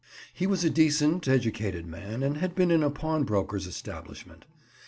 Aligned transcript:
He 0.33 0.47
was 0.47 0.63
a 0.63 0.69
decent, 0.71 1.27
educated 1.27 1.85
man, 1.85 2.23
and 2.23 2.37
had 2.37 2.55
been 2.55 2.71
in 2.71 2.81
a 2.81 2.89
pawnbroker's 2.89 3.67
establishment. 3.67 4.45